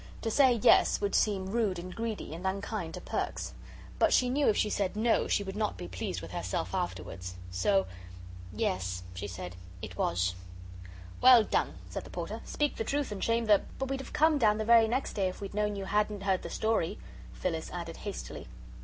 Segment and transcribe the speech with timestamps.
[0.23, 3.53] To say "yes" would seem rude and greedy, and unkind to Perks.
[3.99, 7.35] But she knew if she said "no," she would not be pleased with herself afterwards.
[7.51, 7.85] So
[8.51, 10.33] "Yes," she said, "it was."
[11.21, 14.39] "Well done!" said the Porter; "speak the truth and shame the" "But we'd have come
[14.39, 16.97] down the very next day if we'd known you hadn't heard the story,"
[17.33, 18.47] Phyllis added hastily.